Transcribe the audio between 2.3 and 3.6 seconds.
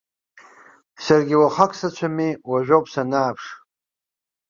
уажәоуп санааԥш.